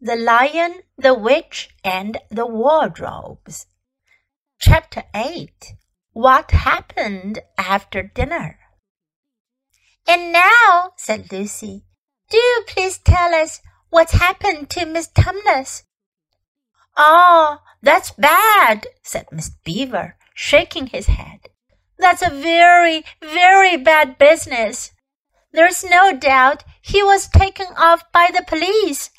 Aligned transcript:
The 0.00 0.14
Lion, 0.14 0.82
the 0.96 1.12
Witch, 1.12 1.70
and 1.82 2.18
the 2.30 2.46
Wardrobes. 2.46 3.66
Chapter 4.60 5.02
8 5.12 5.74
What 6.12 6.52
Happened 6.52 7.40
After 7.58 8.04
Dinner? 8.04 8.60
And 10.06 10.30
now, 10.30 10.92
said 10.96 11.32
Lucy, 11.32 11.82
do 12.30 12.64
please 12.68 12.98
tell 12.98 13.34
us 13.34 13.60
what's 13.90 14.12
happened 14.12 14.70
to 14.70 14.86
Miss 14.86 15.08
Tumnus. 15.08 15.82
Oh, 16.96 17.58
that's 17.82 18.12
bad, 18.12 18.86
said 19.02 19.26
Miss 19.32 19.50
Beaver, 19.64 20.16
shaking 20.32 20.86
his 20.86 21.06
head. 21.06 21.48
That's 21.98 22.22
a 22.22 22.30
very, 22.30 23.04
very 23.20 23.76
bad 23.76 24.16
business. 24.16 24.92
There's 25.52 25.82
no 25.82 26.16
doubt 26.16 26.62
he 26.80 27.02
was 27.02 27.26
taken 27.26 27.66
off 27.76 28.04
by 28.12 28.30
the 28.32 28.44
police 28.46 29.10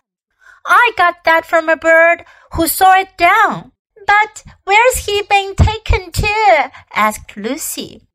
I 0.65 0.91
got 0.97 1.23
that 1.25 1.45
from 1.45 1.69
a 1.69 1.77
bird 1.77 2.25
who 2.53 2.67
saw 2.67 2.97
it 2.99 3.17
down. 3.17 3.71
But 4.05 4.43
where's 4.63 5.05
he 5.05 5.21
been 5.29 5.55
taken 5.55 6.11
to? 6.11 6.71
asked 6.93 7.37
Lucy. 7.37 8.07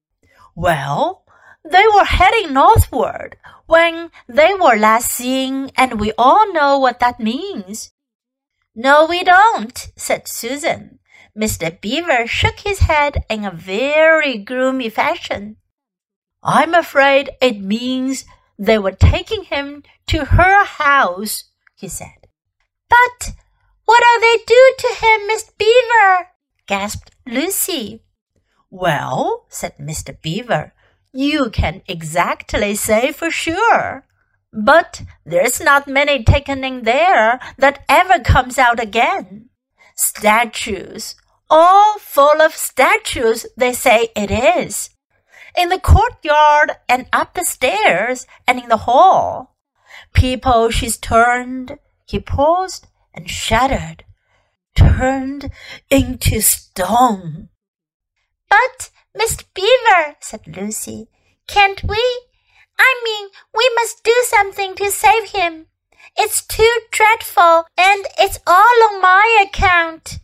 Well, 0.55 1.25
they 1.65 1.85
were 1.95 2.05
heading 2.05 2.53
northward 2.53 3.37
when 3.67 4.11
they 4.29 4.55
were 4.55 4.77
last 4.77 5.11
seen, 5.11 5.71
and 5.77 5.99
we 6.01 6.13
all 6.19 6.53
know 6.53 6.79
what 6.79 7.01
that 7.01 7.21
means. 7.21 7.93
No, 8.75 9.07
we 9.07 9.23
don't, 9.25 9.89
said 9.97 10.29
Susan. 10.29 10.99
Mr. 11.37 11.81
Beaver 11.81 12.27
shook 12.27 12.61
his 12.61 12.81
head 12.81 13.25
in 13.31 13.45
a 13.45 13.51
very 13.51 14.39
gloomy 14.39 14.89
fashion. 14.89 15.57
I'm 16.43 16.75
afraid 16.75 17.31
it 17.41 17.61
means 17.61 18.25
they 18.59 18.79
were 18.79 18.93
taking 18.93 19.45
him 19.45 19.83
to 20.09 20.27
her 20.27 20.65
house, 20.65 21.45
he 21.75 21.89
said. 21.89 22.24
But 22.89 23.33
what'll 23.85 24.21
they 24.21 24.39
do 24.47 24.75
to 24.79 24.95
him, 25.01 25.27
Miss 25.27 25.51
Beaver? 25.59 26.29
gasped 26.67 27.11
Lucy. 27.27 28.03
Well, 28.71 29.47
said 29.49 29.77
Mr. 29.79 30.21
Beaver, 30.21 30.73
you 31.13 31.51
can 31.51 31.83
exactly 31.87 32.75
say 32.75 33.13
for 33.13 33.31
sure. 33.31 34.07
But 34.53 35.03
there's 35.25 35.61
not 35.61 35.89
many 35.89 36.23
taken 36.23 36.65
in 36.65 36.83
there 36.83 37.41
that 37.59 37.85
ever 37.89 38.21
comes 38.21 38.59
out 38.59 38.81
again. 38.81 39.51
Statues, 39.97 41.15
all 41.51 41.99
full 41.99 42.41
of 42.41 42.55
statues, 42.55 43.47
they 43.57 43.73
say 43.73 44.09
it 44.17 44.31
is. 44.31 44.91
In 45.57 45.69
the 45.69 45.79
courtyard 45.79 46.73
and 46.89 47.07
up 47.13 47.35
the 47.35 47.45
stairs 47.45 48.27
and 48.47 48.61
in 48.61 48.69
the 48.69 48.79
hall. 48.89 49.57
People 50.15 50.71
she's 50.71 50.97
turned, 50.97 51.79
he 52.07 52.21
paused 52.21 52.87
and 53.15 53.31
shuddered, 53.31 54.05
turned 54.75 55.51
into 55.91 56.41
stone. 56.41 57.49
But, 58.49 58.91
Miss 59.15 59.37
Beaver, 59.55 60.17
said 60.21 60.47
Lucy, 60.47 61.09
can't 61.47 61.83
we? 61.85 62.23
I 62.79 63.01
mean, 63.05 63.29
we 63.55 63.71
must 63.77 64.03
do 64.03 64.15
something 64.25 64.75
to 64.77 64.91
save 64.91 65.31
him. 65.31 65.67
It's 66.17 66.45
too 66.45 66.81
dreadful, 66.91 67.67
and 67.77 68.07
it's 68.19 68.39
all 68.47 68.83
on 68.89 69.01
my 69.01 69.45
account. 69.47 70.19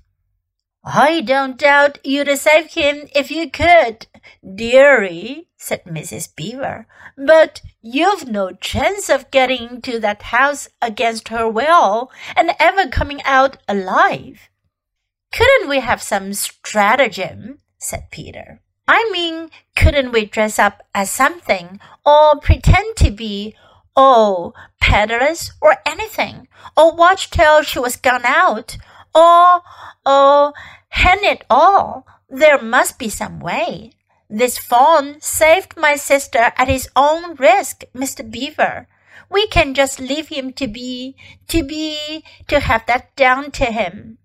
I 0.85 1.21
don't 1.21 1.59
doubt 1.59 1.99
you'd 2.05 2.35
save 2.39 2.73
him 2.73 3.09
if 3.15 3.31
you 3.31 3.51
could, 3.51 4.07
dearie, 4.43 5.50
said 5.61 5.85
Mrs. 5.85 6.35
Beaver. 6.35 6.87
But 7.19 7.61
you've 7.83 8.27
no 8.27 8.53
chance 8.53 9.11
of 9.11 9.31
getting 9.31 9.69
into 9.69 10.01
that 10.01 10.23
house 10.23 10.69
against 10.81 11.29
her 11.29 11.47
will 11.47 12.11
and 12.35 12.53
ever 12.59 12.89
coming 12.89 13.23
out 13.25 13.59
alive. 13.69 14.49
Couldn't 15.33 15.69
we 15.69 15.81
have 15.81 16.03
some 16.03 16.33
stratagem? 16.33 17.59
said 17.79 18.11
Peter. 18.11 18.63
I 18.89 19.09
mean, 19.13 19.51
couldn't 19.77 20.13
we 20.13 20.25
dress 20.25 20.59
up 20.59 20.83
as 20.95 21.11
something 21.11 21.79
or 22.07 22.41
pretend 22.41 22.97
to 22.97 23.11
be, 23.11 23.55
oh, 23.95 24.55
peddlers 24.81 25.53
or 25.61 25.77
anything, 25.87 26.49
or 26.75 26.97
watch 26.97 27.31
till 27.31 27.63
she 27.63 27.79
was 27.79 27.97
gone 27.97 28.25
out, 28.25 28.79
or, 29.15 29.61
oh, 30.07 30.55
hang 30.89 31.19
it 31.23 31.45
all, 31.51 32.07
there 32.31 32.61
must 32.61 32.99
be 32.99 33.11
some 33.11 33.41
way. 33.41 33.93
This 34.33 34.59
fawn 34.59 35.21
saved 35.21 35.77
my 35.77 35.97
sister 35.97 36.53
at 36.57 36.69
his 36.69 36.89
own 36.95 37.35
risk, 37.35 37.83
Mr. 37.93 38.23
Beaver. 38.23 38.87
We 39.29 39.49
can 39.49 39.75
just 39.75 39.99
leave 39.99 40.29
him 40.29 40.53
to 40.53 40.69
be, 40.69 41.17
to 41.49 41.65
be, 41.65 42.23
to 42.47 42.61
have 42.61 42.87
that 42.87 43.17
done 43.17 43.51
to 43.53 43.65
him. 43.65 44.19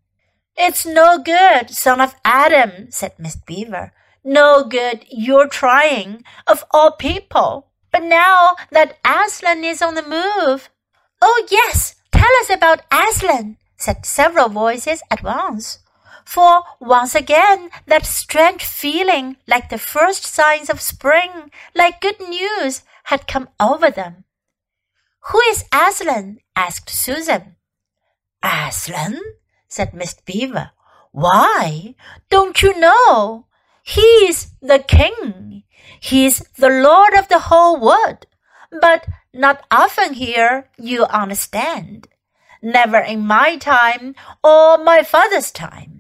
It's 0.55 0.85
no 0.85 1.17
good, 1.17 1.71
son 1.71 1.99
of 1.99 2.13
Adam, 2.23 2.91
said 2.91 3.13
Miss 3.17 3.35
Beaver. 3.35 3.93
No 4.23 4.63
good 4.63 5.05
you're 5.09 5.47
trying, 5.47 6.23
of 6.45 6.63
all 6.69 6.91
people. 6.91 7.72
But 7.91 8.03
now 8.03 8.55
that 8.69 8.99
Aslan 9.03 9.63
is 9.63 9.81
on 9.81 9.95
the 9.95 10.03
move. 10.03 10.69
Oh, 11.19 11.47
yes, 11.49 11.95
tell 12.11 12.31
us 12.41 12.51
about 12.51 12.85
Aslan, 12.91 13.57
said 13.75 14.05
several 14.05 14.49
voices 14.49 15.01
at 15.09 15.23
once 15.23 15.79
for 16.25 16.63
once 16.81 17.15
again 17.15 17.69
that 17.87 18.05
strange 18.05 18.65
feeling 18.65 19.37
like 19.47 19.69
the 19.69 19.77
first 19.77 20.25
signs 20.25 20.69
of 20.69 20.81
spring, 20.81 21.51
like 21.73 22.01
good 22.01 22.19
news, 22.19 22.81
had 23.05 23.27
come 23.27 23.47
over 23.59 23.89
them. 23.89 24.25
Who 25.31 25.39
is 25.49 25.65
Aslan? 25.71 26.39
asked 26.55 26.89
Susan. 26.89 27.55
Aslan? 28.43 29.19
said 29.67 29.93
Miss 29.93 30.15
Beaver. 30.25 30.71
Why, 31.11 31.95
don't 32.29 32.61
you 32.61 32.77
know? 32.79 33.47
He's 33.83 34.51
the 34.61 34.79
king. 34.79 35.63
He's 35.99 36.39
the 36.57 36.69
lord 36.69 37.13
of 37.13 37.27
the 37.27 37.39
whole 37.39 37.79
wood. 37.79 38.27
But 38.81 39.07
not 39.33 39.63
often 39.71 40.13
here, 40.13 40.69
you 40.77 41.05
understand. 41.05 42.07
Never 42.61 42.97
in 42.99 43.25
my 43.25 43.57
time 43.57 44.15
or 44.43 44.77
my 44.77 45.03
father's 45.03 45.51
time. 45.51 45.94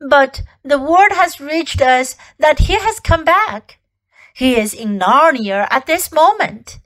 But 0.00 0.42
the 0.62 0.78
word 0.78 1.12
has 1.12 1.40
reached 1.40 1.80
us 1.80 2.16
that 2.38 2.60
he 2.60 2.74
has 2.74 3.00
come 3.00 3.24
back. 3.24 3.78
He 4.34 4.56
is 4.56 4.72
in 4.72 4.98
Narnia 4.98 5.66
at 5.70 5.86
this 5.86 6.12
moment. 6.12 6.78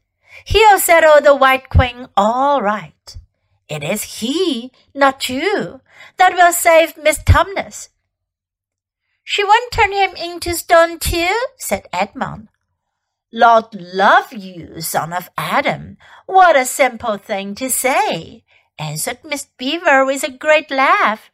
He'll 0.44 0.78
settle 0.78 1.20
the 1.20 1.36
White 1.36 1.68
Queen 1.68 2.08
all 2.16 2.62
right. 2.62 3.16
It 3.68 3.84
is 3.84 4.20
he, 4.20 4.72
not 4.94 5.28
you, 5.28 5.80
that 6.16 6.34
will 6.34 6.52
save 6.52 6.96
Miss 6.96 7.18
Tumnus. 7.22 7.90
She 9.22 9.44
won't 9.44 9.72
turn 9.72 9.92
him 9.92 10.14
into 10.16 10.56
stone 10.56 10.98
too, 10.98 11.34
said 11.56 11.86
Edmund. 11.92 12.48
Lord 13.32 13.66
love 13.72 14.32
you, 14.32 14.80
son 14.80 15.12
of 15.12 15.30
Adam. 15.38 15.96
What 16.26 16.56
a 16.56 16.66
simple 16.66 17.16
thing 17.16 17.54
to 17.56 17.70
say, 17.70 18.44
answered 18.78 19.18
Miss 19.24 19.46
Beaver 19.56 20.04
with 20.04 20.22
a 20.24 20.30
great 20.30 20.70
laugh 20.70 21.30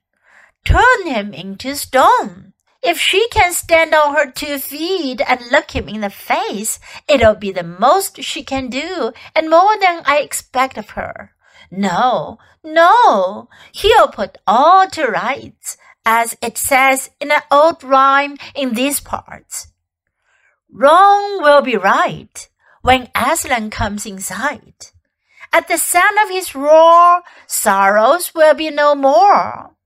turn 0.69 1.07
him 1.07 1.33
into 1.33 1.75
stone. 1.75 2.53
If 2.83 3.01
she 3.01 3.27
can 3.31 3.55
stand 3.55 3.95
on 3.95 4.15
her 4.15 4.31
two 4.31 4.59
feet 4.59 5.23
and 5.27 5.41
look 5.51 5.71
him 5.71 5.89
in 5.89 6.03
the 6.03 6.11
face, 6.11 6.79
it'll 7.09 7.35
be 7.35 7.51
the 7.51 7.63
most 7.63 8.23
she 8.23 8.45
can 8.45 8.69
do 8.69 9.13
and 9.35 9.49
more 9.49 9.79
than 9.81 10.03
I 10.05 10.19
expect 10.19 10.77
of 10.77 10.91
her. 10.91 11.33
No, 11.71 12.39
no, 12.63 13.49
he'll 13.73 14.09
put 14.09 14.37
all 14.47 14.87
to 14.89 15.07
rights, 15.07 15.79
as 16.05 16.37
it 16.43 16.59
says 16.59 17.11
in 17.19 17.33
an 17.33 17.41
old 17.51 17.83
rhyme 17.83 18.37
in 18.55 18.75
these 18.75 19.01
parts. 19.01 19.69
Wrong 20.71 21.43
will 21.43 21.63
be 21.63 21.77
right 21.77 22.47
when 22.83 23.09
Aslan 23.15 23.71
comes 23.71 24.05
in 24.05 24.19
sight. 24.21 24.93
At 25.51 25.67
the 25.67 25.79
sound 25.79 26.19
of 26.23 26.29
his 26.29 26.55
roar, 26.55 27.23
sorrows 27.47 28.35
will 28.35 28.55
be 28.55 28.69
no 28.71 28.95
more. 28.95 29.78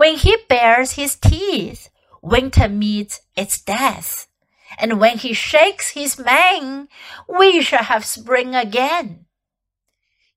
When 0.00 0.16
he 0.16 0.34
bares 0.48 0.92
his 0.92 1.14
teeth, 1.14 1.90
winter 2.22 2.70
meets 2.70 3.20
its 3.36 3.60
death. 3.60 4.28
And 4.78 4.98
when 4.98 5.18
he 5.18 5.34
shakes 5.34 5.90
his 5.90 6.18
mane, 6.18 6.88
we 7.28 7.60
shall 7.60 7.84
have 7.84 8.06
spring 8.06 8.54
again. 8.54 9.26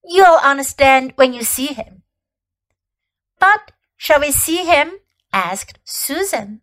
You'll 0.04 0.44
understand 0.44 1.13
when 1.15 1.33
you 1.33 1.44
see 1.44 1.68
him. 1.68 2.04
But 3.39 3.71
shall 3.95 4.19
we 4.19 4.31
see 4.33 4.65
him? 4.65 5.00
asked 5.31 5.80
Susan. 5.86 6.60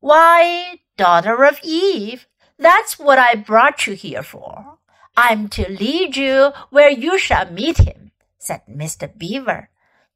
Why, 0.00 0.80
daughter 0.96 1.44
of 1.44 1.60
Eve, 1.62 2.26
that's 2.58 2.98
what 2.98 3.20
I 3.20 3.36
brought 3.36 3.86
you 3.86 3.92
here 3.92 4.24
for. 4.24 4.78
I'm 5.16 5.46
to 5.50 5.70
lead 5.70 6.16
you 6.16 6.50
where 6.70 6.90
you 6.90 7.18
shall 7.18 7.48
meet 7.52 7.78
him, 7.78 8.10
said 8.36 8.62
Mr. 8.68 9.16
Beaver. 9.16 9.70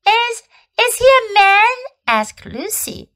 Is 0.04 0.42
is 0.80 0.96
he 0.96 1.04
a 1.04 1.34
man? 1.34 1.76
Asked 2.10 2.44
Lucy. 2.44 3.12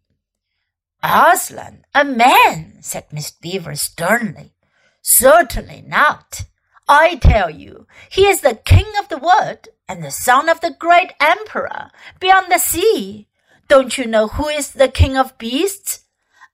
Aslan, 1.02 1.84
a 1.92 2.04
man, 2.04 2.78
said 2.80 3.06
Miss 3.10 3.32
Beaver 3.32 3.74
sternly. 3.74 4.54
Certainly 5.02 5.82
not. 5.86 6.44
I 6.88 7.16
tell 7.16 7.50
you, 7.50 7.88
he 8.08 8.26
is 8.26 8.40
the 8.40 8.54
king 8.54 8.86
of 8.98 9.08
the 9.08 9.18
wood. 9.18 9.68
and 9.86 10.02
the 10.02 10.10
son 10.10 10.48
of 10.48 10.62
the 10.62 10.70
great 10.70 11.12
emperor 11.20 11.90
beyond 12.18 12.50
the 12.50 12.58
sea. 12.58 13.28
Don't 13.68 13.98
you 13.98 14.06
know 14.06 14.28
who 14.28 14.48
is 14.48 14.70
the 14.70 14.88
king 14.88 15.14
of 15.18 15.36
beasts? 15.36 16.04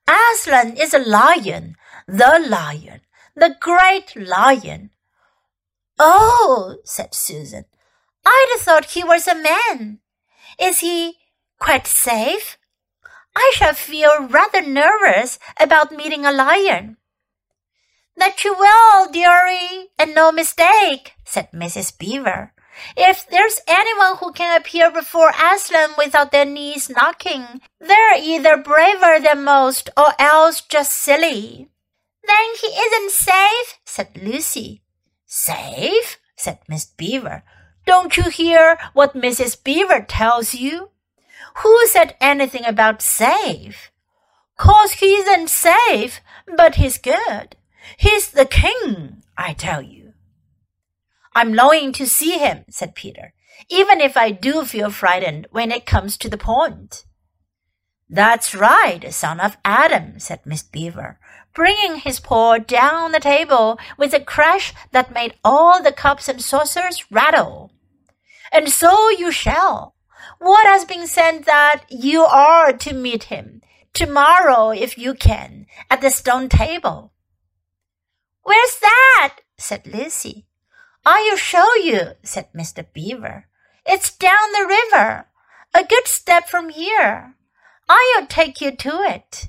Aslan 0.05 0.75
is 0.75 0.93
a 0.93 0.99
lion, 0.99 1.77
the 2.07 2.45
lion, 2.49 2.99
the 3.33 3.55
great 3.61 4.17
lion. 4.17 4.89
Oh, 5.97 6.79
said 6.83 7.13
Susan, 7.13 7.63
I'd 8.25 8.49
have 8.51 8.61
thought 8.65 8.91
he 8.91 9.03
was 9.03 9.27
a 9.27 9.35
man. 9.35 9.99
Is 10.59 10.79
he 10.79 11.20
quite 11.61 11.85
safe? 11.85 12.57
I 13.35 13.53
shall 13.55 13.73
feel 13.73 14.27
rather 14.27 14.61
nervous 14.61 15.39
about 15.59 15.95
meeting 15.95 16.25
a 16.25 16.31
lion. 16.31 16.97
That 18.17 18.43
you 18.43 18.53
will, 18.53 19.11
dearie, 19.11 19.89
and 19.97 20.13
no 20.13 20.31
mistake, 20.31 21.13
said 21.23 21.49
Mrs. 21.53 21.97
Beaver. 21.97 22.53
If 22.97 23.27
there's 23.29 23.61
anyone 23.67 24.17
who 24.17 24.33
can 24.33 24.59
appear 24.59 24.91
before 24.91 25.31
Aslan 25.31 25.91
without 25.97 26.31
their 26.31 26.45
knees 26.45 26.89
knocking, 26.89 27.61
they're 27.79 28.17
either 28.17 28.57
braver 28.57 29.19
than 29.23 29.43
most 29.43 29.89
or 29.95 30.13
else 30.19 30.61
just 30.61 30.91
silly. 30.93 31.69
Then 32.27 32.47
he 32.59 32.67
isn't 32.67 33.11
safe, 33.11 33.79
said 33.85 34.09
Lucy. 34.21 34.81
Safe? 35.25 36.19
said 36.35 36.59
Miss 36.67 36.85
Beaver. 36.85 37.43
Don't 37.85 38.17
you 38.17 38.29
hear 38.29 38.77
what 38.93 39.15
Mrs. 39.15 39.63
Beaver 39.63 40.01
tells 40.01 40.53
you? 40.53 40.89
Who 41.57 41.87
said 41.87 42.15
anything 42.21 42.65
about 42.65 43.01
safe? 43.01 43.91
Course 44.57 44.91
he 44.91 45.13
isn't 45.15 45.49
safe, 45.49 46.21
but 46.55 46.75
he's 46.75 46.97
good. 46.97 47.55
He's 47.97 48.29
the 48.29 48.45
king, 48.45 49.23
I 49.37 49.53
tell 49.53 49.81
you. 49.81 50.13
I'm 51.33 51.53
longing 51.53 51.93
to 51.93 52.05
see 52.05 52.37
him, 52.37 52.65
said 52.69 52.93
Peter, 52.93 53.33
even 53.69 53.99
if 54.01 54.15
I 54.15 54.31
do 54.31 54.65
feel 54.65 54.91
frightened 54.91 55.47
when 55.49 55.71
it 55.71 55.85
comes 55.85 56.17
to 56.17 56.29
the 56.29 56.37
point. 56.37 57.05
That's 58.09 58.53
right, 58.53 59.11
son 59.13 59.39
of 59.39 59.57
Adam, 59.63 60.19
said 60.19 60.41
Miss 60.45 60.61
Beaver, 60.61 61.17
bringing 61.55 61.95
his 61.95 62.19
paw 62.19 62.57
down 62.57 63.13
the 63.13 63.19
table 63.19 63.79
with 63.97 64.13
a 64.13 64.19
crash 64.19 64.73
that 64.91 65.13
made 65.13 65.33
all 65.43 65.81
the 65.81 65.93
cups 65.93 66.27
and 66.27 66.41
saucers 66.41 67.09
rattle. 67.09 67.71
And 68.51 68.69
so 68.69 69.09
you 69.09 69.31
shall. 69.31 69.95
What 70.41 70.65
has 70.65 70.85
been 70.85 71.05
said 71.05 71.43
that 71.43 71.83
you 71.89 72.23
are 72.23 72.73
to 72.73 72.93
meet 72.95 73.25
him 73.25 73.61
tomorrow 73.93 74.71
if 74.71 74.97
you 74.97 75.13
can 75.13 75.67
at 75.87 76.01
the 76.01 76.09
stone 76.09 76.49
table? 76.49 77.13
Where's 78.41 78.79
that? 78.81 79.41
said 79.59 79.85
Lucy. 79.85 80.47
I'll 81.05 81.37
show 81.37 81.75
you, 81.75 82.13
said 82.23 82.47
Mr. 82.57 82.83
Beaver. 82.91 83.45
It's 83.85 84.17
down 84.17 84.51
the 84.53 84.65
river, 84.65 85.27
a 85.75 85.83
good 85.83 86.07
step 86.07 86.49
from 86.49 86.69
here. 86.69 87.35
I'll 87.87 88.25
take 88.25 88.61
you 88.61 88.75
to 88.75 89.01
it. 89.03 89.45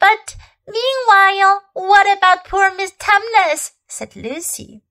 But 0.00 0.34
meanwhile, 0.66 1.62
what 1.72 2.18
about 2.18 2.46
poor 2.46 2.74
Miss 2.74 2.90
Tumnus? 2.98 3.74
said 3.86 4.16
Lucy. 4.16 4.82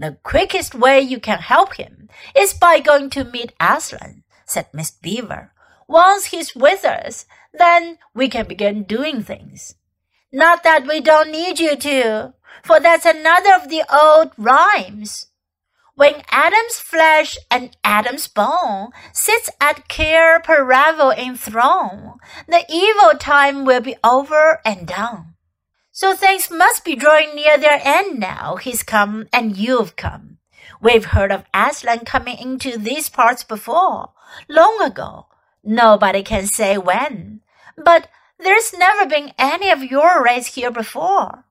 The 0.00 0.16
quickest 0.22 0.76
way 0.76 1.00
you 1.00 1.18
can 1.18 1.40
help 1.40 1.74
him 1.74 2.08
is 2.36 2.54
by 2.54 2.78
going 2.78 3.10
to 3.10 3.24
meet 3.24 3.52
Aslan, 3.58 4.22
said 4.46 4.68
Miss 4.72 4.92
Beaver. 4.92 5.52
Once 5.88 6.26
he's 6.26 6.54
with 6.54 6.84
us, 6.84 7.26
then 7.52 7.98
we 8.14 8.28
can 8.28 8.46
begin 8.46 8.84
doing 8.84 9.24
things. 9.24 9.74
Not 10.32 10.62
that 10.62 10.86
we 10.86 11.00
don't 11.00 11.32
need 11.32 11.58
you 11.58 11.74
to, 11.74 12.34
for 12.62 12.78
that's 12.78 13.06
another 13.06 13.52
of 13.54 13.70
the 13.70 13.82
old 13.92 14.30
rhymes. 14.38 15.26
When 15.96 16.22
Adam's 16.30 16.78
flesh 16.78 17.36
and 17.50 17.76
Adam's 17.82 18.28
bone 18.28 18.90
sits 19.12 19.50
at 19.60 19.88
Cair 19.88 20.38
Paravel 20.38 21.10
enthroned, 21.18 22.20
the 22.46 22.64
evil 22.70 23.18
time 23.18 23.64
will 23.64 23.80
be 23.80 23.96
over 24.04 24.60
and 24.64 24.86
done. 24.86 25.27
So 25.98 26.14
things 26.14 26.48
must 26.48 26.84
be 26.84 26.94
drawing 26.94 27.34
near 27.34 27.58
their 27.58 27.80
end 27.82 28.20
now. 28.20 28.54
He's 28.54 28.84
come 28.84 29.26
and 29.32 29.56
you've 29.56 29.96
come. 29.96 30.38
We've 30.80 31.06
heard 31.06 31.32
of 31.32 31.42
Aslan 31.52 32.04
coming 32.04 32.38
into 32.38 32.78
these 32.78 33.08
parts 33.08 33.42
before, 33.42 34.12
long 34.48 34.80
ago. 34.80 35.26
Nobody 35.64 36.22
can 36.22 36.46
say 36.46 36.78
when. 36.78 37.40
But 37.76 38.06
there's 38.38 38.72
never 38.72 39.06
been 39.06 39.32
any 39.36 39.70
of 39.70 39.82
your 39.82 40.22
race 40.22 40.54
here 40.54 40.70
before. 40.70 41.46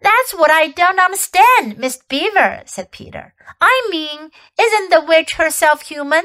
That's 0.00 0.32
what 0.34 0.50
I 0.50 0.66
don't 0.66 0.98
understand, 0.98 1.78
Miss 1.78 1.98
Beaver, 1.98 2.64
said 2.66 2.90
Peter. 2.90 3.34
I 3.60 3.88
mean, 3.88 4.32
isn't 4.58 4.90
the 4.90 5.04
witch 5.06 5.34
herself 5.34 5.82
human? 5.82 6.24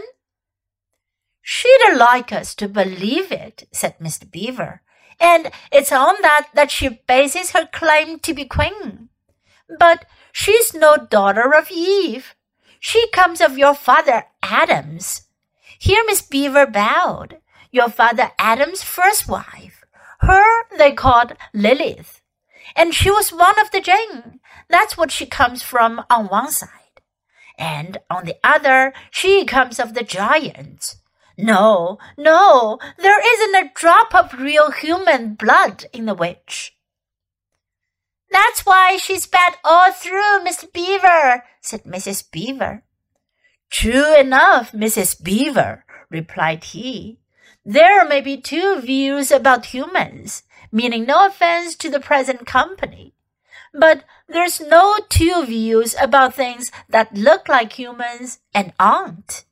She'd 1.43 1.95
like 1.95 2.33
us 2.33 2.55
to 2.55 2.67
believe 2.67 3.31
it, 3.31 3.67
said 3.71 3.99
Mr. 3.99 4.27
Beaver 4.29 4.81
and 5.19 5.51
it's 5.71 5.91
on 5.91 6.15
that 6.21 6.49
that 6.53 6.71
she 6.71 6.89
bases 7.07 7.51
her 7.51 7.67
claim 7.71 8.19
to 8.19 8.33
be 8.33 8.45
queen. 8.45 9.09
But 9.79 10.05
she's 10.31 10.73
no 10.73 10.95
daughter 10.95 11.53
of 11.53 11.71
Eve. 11.71 12.35
She 12.79 13.09
comes 13.09 13.41
of 13.41 13.57
your 13.57 13.73
father 13.73 14.25
Adam's. 14.43 15.23
Here 15.79 16.03
Miss 16.05 16.21
Beaver 16.21 16.67
bowed, 16.67 17.37
your 17.71 17.89
father 17.89 18.31
Adam's 18.39 18.83
first 18.83 19.27
wife. 19.27 19.83
Her 20.19 20.63
they 20.77 20.93
called 20.93 21.33
Lilith. 21.53 22.21
And 22.75 22.93
she 22.93 23.09
was 23.09 23.31
one 23.31 23.59
of 23.59 23.71
the 23.71 23.81
Jinn. 23.81 24.39
That's 24.69 24.97
what 24.97 25.11
she 25.11 25.25
comes 25.25 25.63
from 25.63 26.03
on 26.09 26.27
one 26.27 26.51
side. 26.51 26.69
And 27.57 27.97
on 28.09 28.25
the 28.25 28.37
other, 28.43 28.93
she 29.09 29.45
comes 29.45 29.79
of 29.79 29.93
the 29.93 30.03
giants. 30.03 30.97
No, 31.37 31.99
no, 32.17 32.79
there 32.97 33.19
isn't 33.21 33.55
a 33.55 33.71
drop 33.75 34.15
of 34.15 34.39
real 34.39 34.71
human 34.71 35.35
blood 35.35 35.85
in 35.93 36.05
the 36.05 36.15
witch. 36.15 36.75
That's 38.31 38.65
why 38.65 38.97
she's 38.97 39.27
bad 39.27 39.55
all 39.63 39.91
through, 39.91 40.39
Mr. 40.43 40.71
Beaver, 40.71 41.43
said 41.61 41.83
Mrs. 41.83 42.29
Beaver. 42.31 42.83
True 43.69 44.17
enough, 44.17 44.71
Mrs. 44.71 45.21
Beaver, 45.21 45.85
replied 46.09 46.63
he. 46.63 47.19
There 47.63 48.07
may 48.07 48.21
be 48.21 48.37
two 48.37 48.81
views 48.81 49.29
about 49.29 49.67
humans, 49.67 50.43
meaning 50.71 51.05
no 51.05 51.27
offense 51.27 51.75
to 51.75 51.89
the 51.89 51.99
present 51.99 52.45
company. 52.45 53.13
But 53.73 54.05
there's 54.27 54.59
no 54.59 54.97
two 55.09 55.45
views 55.45 55.95
about 56.01 56.33
things 56.33 56.71
that 56.89 57.13
look 57.13 57.47
like 57.47 57.73
humans 57.73 58.39
and 58.53 58.73
aren't. 58.79 59.45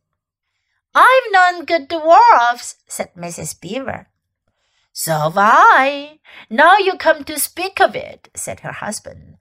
I've 0.95 1.31
known 1.31 1.65
good 1.65 1.89
dwarfs, 1.89 2.77
said 2.87 3.13
Mrs. 3.15 3.59
Beaver. 3.59 4.07
So 4.93 5.11
have 5.11 5.37
I. 5.37 6.19
Now 6.49 6.77
you 6.77 6.95
come 6.95 7.25
to 7.25 7.37
speak 7.37 7.81
of 7.81 7.95
it, 7.95 8.29
said 8.33 8.61
her 8.61 8.71
husband. 8.71 9.35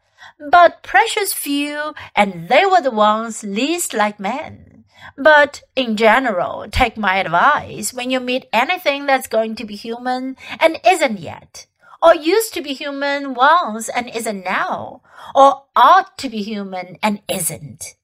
But 0.50 0.82
precious 0.82 1.32
few, 1.32 1.94
and 2.16 2.48
they 2.48 2.66
were 2.66 2.80
the 2.80 2.90
ones 2.90 3.44
least 3.44 3.94
like 3.94 4.18
men. 4.18 4.84
But 5.16 5.62
in 5.76 5.96
general, 5.96 6.66
take 6.72 6.96
my 6.96 7.18
advice 7.18 7.94
when 7.94 8.10
you 8.10 8.18
meet 8.18 8.48
anything 8.52 9.06
that's 9.06 9.28
going 9.28 9.54
to 9.56 9.64
be 9.64 9.76
human 9.76 10.36
and 10.58 10.80
isn't 10.84 11.20
yet, 11.20 11.66
or 12.02 12.16
used 12.16 12.52
to 12.54 12.62
be 12.62 12.74
human 12.74 13.34
once 13.34 13.88
and 13.88 14.08
isn't 14.08 14.44
now, 14.44 15.02
or 15.36 15.66
ought 15.76 16.18
to 16.18 16.28
be 16.28 16.42
human 16.42 16.98
and 17.00 17.22
isn't. 17.28 17.94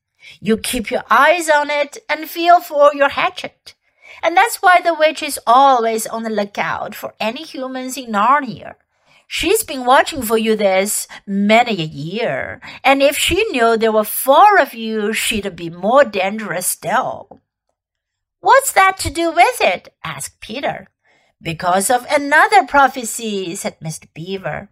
You 0.41 0.57
keep 0.57 0.91
your 0.91 1.05
eyes 1.11 1.49
on 1.49 1.71
it 1.71 1.99
and 2.09 2.29
feel 2.29 2.61
for 2.61 2.95
your 2.95 3.11
hatchet. 3.11 3.75
And 4.23 4.37
that's 4.37 4.61
why 4.61 4.81
the 4.83 4.95
witch 4.95 5.23
is 5.23 5.41
always 5.47 6.07
on 6.07 6.23
the 6.23 6.31
lookout 6.31 6.95
for 6.95 7.15
any 7.19 7.45
humans 7.45 7.97
in 7.97 8.12
Narnia. 8.12 8.75
She's 9.27 9.62
been 9.62 9.85
watching 9.85 10.23
for 10.23 10.37
you 10.37 10.57
this 10.57 11.07
many 11.25 11.81
a 11.81 11.85
year, 11.85 12.61
and 12.83 13.00
if 13.00 13.17
she 13.17 13.45
knew 13.53 13.77
there 13.77 13.93
were 13.93 14.03
four 14.03 14.59
of 14.59 14.75
you, 14.75 15.12
she'd 15.12 15.55
be 15.55 15.71
more 15.71 16.05
dangerous 16.05 16.67
still. 16.67 17.41
What's 18.41 18.73
that 18.73 18.99
to 18.99 19.11
do 19.11 19.31
with 19.31 19.61
it? 19.61 19.95
asked 20.03 20.41
Peter. 20.41 20.89
Because 21.41 21.91
of 21.91 22.07
another 22.11 22.67
prophecy, 22.67 23.55
said 23.55 23.79
Mr. 23.81 24.12
Beaver. 24.12 24.69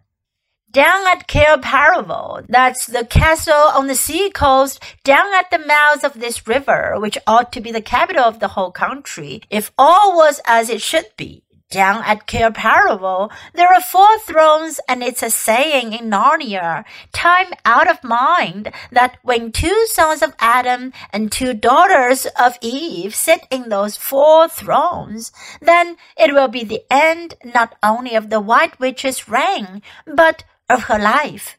Down 0.71 1.07
at 1.07 1.27
Paravel, 1.27 2.45
that's 2.47 2.85
the 2.85 3.03
castle 3.03 3.55
on 3.55 3.87
the 3.87 3.95
sea 3.95 4.29
coast, 4.29 4.79
down 5.03 5.33
at 5.33 5.49
the 5.49 5.57
mouth 5.57 6.03
of 6.03 6.13
this 6.13 6.47
river, 6.47 6.93
which 6.99 7.17
ought 7.25 7.51
to 7.53 7.61
be 7.61 7.71
the 7.71 7.81
capital 7.81 8.23
of 8.25 8.39
the 8.39 8.49
whole 8.49 8.69
country, 8.69 9.41
if 9.49 9.71
all 9.79 10.15
was 10.15 10.39
as 10.45 10.69
it 10.69 10.79
should 10.79 11.07
be. 11.17 11.43
Down 11.71 12.03
at 12.03 12.27
Paravel, 12.27 13.31
there 13.55 13.73
are 13.73 13.81
four 13.81 14.19
thrones, 14.19 14.79
and 14.87 15.01
it's 15.01 15.23
a 15.23 15.31
saying 15.31 15.93
in 15.93 16.09
Narnia, 16.09 16.83
time 17.13 17.51
out 17.65 17.89
of 17.89 18.03
mind, 18.03 18.71
that 18.91 19.17
when 19.23 19.51
two 19.51 19.85
sons 19.87 20.21
of 20.21 20.35
Adam 20.39 20.93
and 21.11 21.31
two 21.31 21.55
daughters 21.55 22.27
of 22.39 22.59
Eve 22.61 23.15
sit 23.15 23.47
in 23.49 23.69
those 23.69 23.97
four 23.97 24.47
thrones, 24.47 25.31
then 25.61 25.97
it 26.15 26.33
will 26.33 26.47
be 26.47 26.63
the 26.63 26.83
end 26.91 27.33
not 27.43 27.75
only 27.81 28.13
of 28.13 28.29
the 28.29 28.39
White 28.39 28.79
Witch's 28.79 29.27
reign, 29.27 29.81
but 30.05 30.43
of 30.69 30.83
her 30.83 30.99
life. 30.99 31.57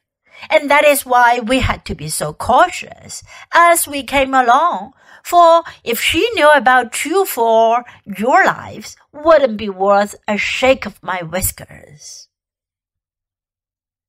and 0.49 0.71
that 0.71 0.85
is 0.87 1.05
why 1.05 1.38
we 1.40 1.61
had 1.61 1.85
to 1.85 1.95
be 1.95 2.09
so 2.09 2.33
cautious 2.33 3.23
as 3.52 3.87
we 3.87 4.02
came 4.02 4.33
along. 4.33 4.95
For 5.23 5.62
if 5.85 6.00
she 6.00 6.26
knew 6.33 6.50
about 6.50 7.05
you 7.05 7.26
for 7.26 7.85
your 8.07 8.45
lives, 8.47 8.97
wouldn't 9.12 9.59
be 9.59 9.69
worth 9.69 10.14
a 10.26 10.38
shake 10.38 10.87
of 10.87 11.02
my 11.02 11.21
whiskers. 11.23 12.29